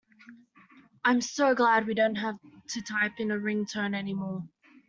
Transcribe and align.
I'm 1.05 1.21
so 1.21 1.53
glad 1.53 1.85
we 1.85 1.93
don't 1.93 2.15
have 2.15 2.39
to 2.69 2.81
type 2.81 3.19
in 3.19 3.29
a 3.29 3.37
ring-tone 3.37 3.93
anymore. 3.93 4.47